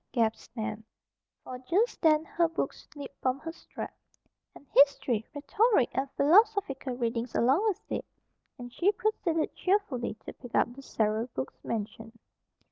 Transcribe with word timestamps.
gasped 0.11 0.57
Nan, 0.57 0.83
for 1.43 1.59
just 1.59 2.01
then 2.01 2.25
her 2.25 2.47
books 2.47 2.87
slipped 2.91 3.21
from 3.21 3.37
her 3.41 3.51
strap; 3.51 3.93
"and 4.55 4.65
history, 4.73 5.23
rhetoric, 5.35 5.89
and 5.91 6.09
philosophical 6.17 6.97
readings 6.97 7.35
along 7.35 7.63
with 7.65 7.91
it," 7.91 8.05
and 8.57 8.73
she 8.73 8.91
proceeded 8.91 9.55
cheerfully 9.55 10.15
to 10.25 10.33
pick 10.33 10.55
up 10.55 10.73
the 10.73 10.81
several 10.81 11.27
books 11.35 11.63
mentioned. 11.63 12.17